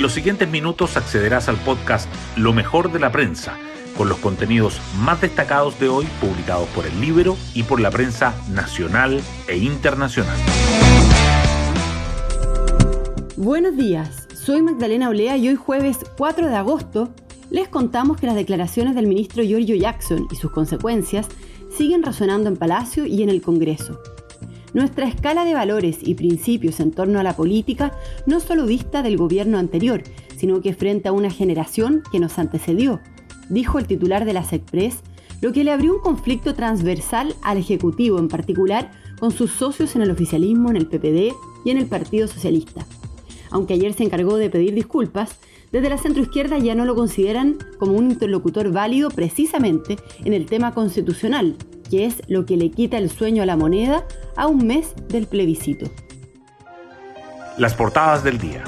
[0.00, 3.58] En los siguientes minutos accederás al podcast Lo mejor de la prensa,
[3.98, 8.34] con los contenidos más destacados de hoy publicados por el libro y por la prensa
[8.50, 10.38] nacional e internacional.
[13.36, 17.10] Buenos días, soy Magdalena Olea y hoy jueves 4 de agosto
[17.50, 21.28] les contamos que las declaraciones del ministro Giorgio Jackson y sus consecuencias
[21.76, 24.00] siguen resonando en Palacio y en el Congreso.
[24.72, 27.92] Nuestra escala de valores y principios en torno a la política
[28.26, 30.02] no solo vista del gobierno anterior,
[30.36, 33.00] sino que frente a una generación que nos antecedió,
[33.48, 35.02] dijo el titular de la SECPRES,
[35.40, 40.02] lo que le abrió un conflicto transversal al Ejecutivo, en particular con sus socios en
[40.02, 42.86] el oficialismo, en el PPD y en el Partido Socialista.
[43.50, 45.38] Aunque ayer se encargó de pedir disculpas,
[45.72, 50.74] desde la centroizquierda ya no lo consideran como un interlocutor válido precisamente en el tema
[50.74, 51.56] constitucional,
[51.90, 55.26] que es lo que le quita el sueño a la moneda a un mes del
[55.26, 55.90] plebiscito.
[57.58, 58.64] Las portadas del día.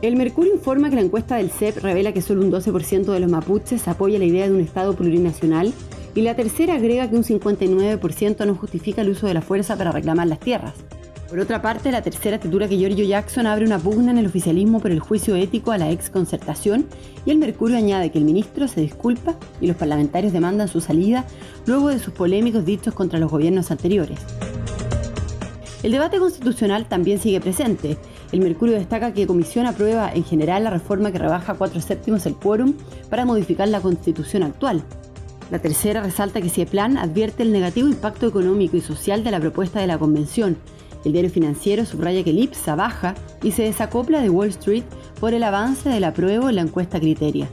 [0.00, 3.30] El Mercurio informa que la encuesta del CEP revela que solo un 12% de los
[3.30, 5.72] mapuches apoya la idea de un Estado plurinacional
[6.14, 9.92] y la tercera agrega que un 59% no justifica el uso de la fuerza para
[9.92, 10.74] reclamar las tierras.
[11.28, 14.78] Por otra parte, la tercera titula que Giorgio Jackson abre una pugna en el oficialismo
[14.78, 16.86] por el juicio ético a la ex concertación
[17.24, 21.24] y el Mercurio añade que el ministro se disculpa y los parlamentarios demandan su salida
[21.66, 24.20] luego de sus polémicos dichos contra los gobiernos anteriores.
[25.82, 27.98] El debate constitucional también sigue presente.
[28.30, 32.36] El Mercurio destaca que Comisión aprueba en general la reforma que rebaja cuatro séptimos el
[32.36, 32.74] quórum
[33.10, 34.84] para modificar la constitución actual.
[35.50, 39.80] La tercera resalta que CIEPLAN advierte el negativo impacto económico y social de la propuesta
[39.80, 40.56] de la Convención
[41.06, 44.82] el diario financiero subraya que el IPSA baja y se desacopla de Wall Street
[45.20, 47.48] por el avance del apruebo en la encuesta Criteria.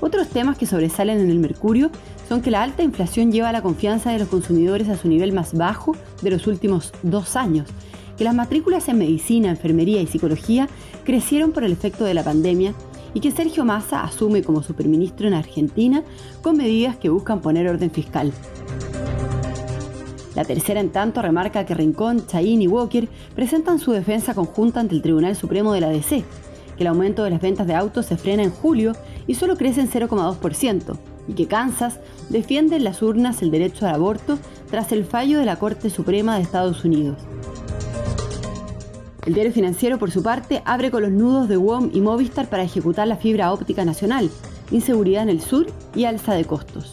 [0.00, 1.90] Otros temas que sobresalen en el Mercurio
[2.28, 5.52] son que la alta inflación lleva la confianza de los consumidores a su nivel más
[5.52, 7.68] bajo de los últimos dos años,
[8.16, 10.68] que las matrículas en medicina, enfermería y psicología
[11.04, 12.72] crecieron por el efecto de la pandemia
[13.14, 16.04] y que Sergio Massa asume como superministro en Argentina
[16.40, 18.32] con medidas que buscan poner orden fiscal.
[20.38, 24.94] La tercera, en tanto, remarca que Rincón, Chaín y Walker presentan su defensa conjunta ante
[24.94, 26.22] el Tribunal Supremo de la DC,
[26.76, 28.92] que el aumento de las ventas de autos se frena en julio
[29.26, 33.96] y solo crece en 0,2%, y que Kansas defiende en las urnas el derecho al
[33.96, 34.38] aborto
[34.70, 37.18] tras el fallo de la Corte Suprema de Estados Unidos.
[39.26, 42.62] El diario financiero, por su parte, abre con los nudos de WOM y Movistar para
[42.62, 44.30] ejecutar la fibra óptica nacional,
[44.70, 45.66] inseguridad en el sur
[45.96, 46.92] y alza de costos.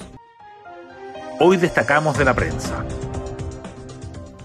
[1.39, 2.83] Hoy destacamos de la prensa.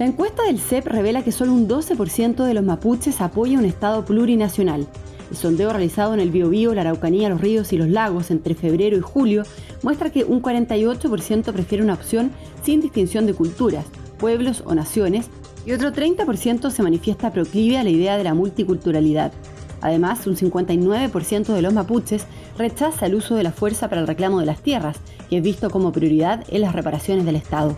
[0.01, 4.03] La encuesta del CEP revela que solo un 12% de los mapuches apoya un Estado
[4.03, 4.87] plurinacional.
[5.31, 8.97] El sondeo realizado en el Biobío, la Araucanía, los ríos y los lagos entre febrero
[8.97, 9.43] y julio
[9.83, 12.31] muestra que un 48% prefiere una opción
[12.63, 13.85] sin distinción de culturas,
[14.19, 15.27] pueblos o naciones,
[15.67, 19.33] y otro 30% se manifiesta proclive a la idea de la multiculturalidad.
[19.83, 22.25] Además, un 59% de los mapuches
[22.57, 24.97] rechaza el uso de la fuerza para el reclamo de las tierras,
[25.29, 27.77] que es visto como prioridad en las reparaciones del Estado.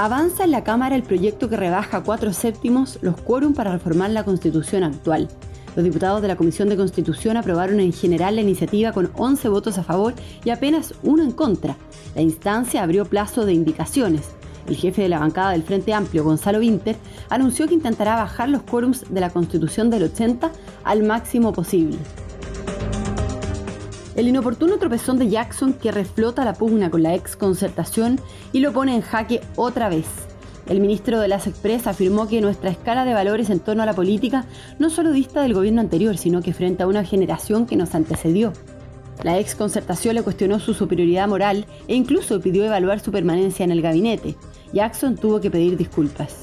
[0.00, 4.22] Avanza en la Cámara el proyecto que rebaja cuatro séptimos los quórum para reformar la
[4.22, 5.26] Constitución actual.
[5.74, 9.76] Los diputados de la Comisión de Constitución aprobaron en general la iniciativa con 11 votos
[9.76, 10.14] a favor
[10.44, 11.76] y apenas uno en contra.
[12.14, 14.28] La instancia abrió plazo de indicaciones.
[14.68, 16.94] El jefe de la bancada del Frente Amplio, Gonzalo Winter,
[17.28, 20.52] anunció que intentará bajar los quórums de la Constitución del 80
[20.84, 21.98] al máximo posible.
[24.18, 28.20] El inoportuno tropezón de Jackson que reflota la pugna con la ex concertación
[28.52, 30.06] y lo pone en jaque otra vez.
[30.66, 33.94] El ministro de las Express afirmó que nuestra escala de valores en torno a la
[33.94, 34.44] política
[34.80, 38.52] no solo dista del gobierno anterior, sino que frente a una generación que nos antecedió.
[39.22, 43.70] La ex concertación le cuestionó su superioridad moral e incluso pidió evaluar su permanencia en
[43.70, 44.34] el gabinete.
[44.72, 46.38] Jackson tuvo que pedir disculpas.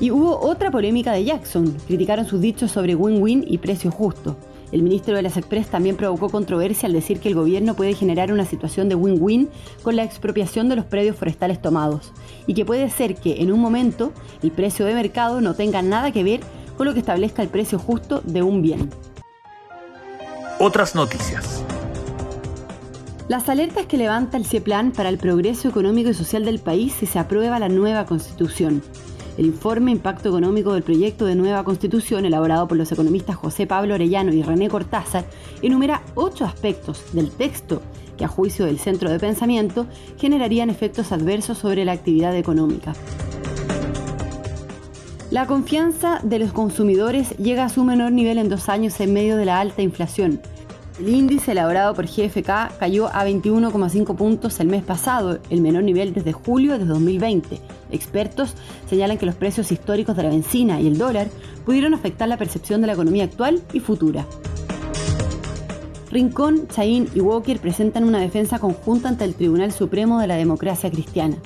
[0.00, 1.76] Y hubo otra polémica de Jackson.
[1.86, 4.38] Criticaron sus dichos sobre win-win y precio justo.
[4.72, 8.32] El ministro de las Express también provocó controversia al decir que el gobierno puede generar
[8.32, 9.50] una situación de win-win
[9.82, 12.12] con la expropiación de los predios forestales tomados
[12.46, 16.10] y que puede ser que en un momento el precio de mercado no tenga nada
[16.10, 16.40] que ver
[16.78, 18.88] con lo que establezca el precio justo de un bien.
[20.58, 21.62] Otras noticias.
[23.28, 27.06] Las alertas que levanta el CIEPLAN para el progreso económico y social del país si
[27.06, 28.82] se aprueba la nueva constitución.
[29.38, 33.94] El informe Impacto Económico del Proyecto de Nueva Constitución, elaborado por los economistas José Pablo
[33.94, 35.24] Orellano y René Cortázar,
[35.62, 37.80] enumera ocho aspectos del texto
[38.18, 39.86] que, a juicio del Centro de Pensamiento,
[40.18, 42.92] generarían efectos adversos sobre la actividad económica.
[45.30, 49.38] La confianza de los consumidores llega a su menor nivel en dos años en medio
[49.38, 50.42] de la alta inflación.
[50.98, 56.12] El índice elaborado por GFK cayó a 21,5 puntos el mes pasado, el menor nivel
[56.12, 57.60] desde julio de 2020.
[57.90, 58.54] Expertos
[58.88, 61.28] señalan que los precios históricos de la benzina y el dólar
[61.64, 64.26] pudieron afectar la percepción de la economía actual y futura.
[66.10, 70.90] Rincón, Chaín y Walker presentan una defensa conjunta ante el Tribunal Supremo de la Democracia
[70.90, 71.36] Cristiana.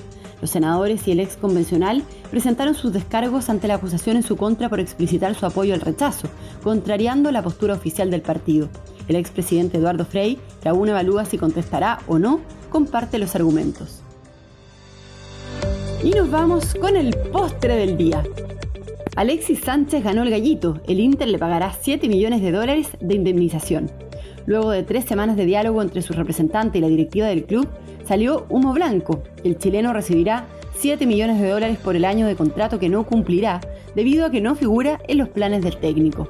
[0.41, 4.67] Los senadores y el ex convencional presentaron sus descargos ante la acusación en su contra
[4.67, 6.27] por explicitar su apoyo al rechazo,
[6.63, 8.67] contrariando la postura oficial del partido.
[9.07, 14.01] El expresidente Eduardo Frei, que aún evalúa si contestará o no, comparte los argumentos.
[16.03, 18.23] Y nos vamos con el postre del día.
[19.15, 20.79] Alexis Sánchez ganó el gallito.
[20.87, 23.89] El Inter le pagará 7 millones de dólares de indemnización.
[24.45, 27.67] Luego de tres semanas de diálogo entre su representante y la directiva del club,
[28.05, 29.23] salió humo blanco.
[29.43, 30.45] El chileno recibirá
[30.77, 33.59] 7 millones de dólares por el año de contrato que no cumplirá,
[33.95, 36.29] debido a que no figura en los planes del técnico.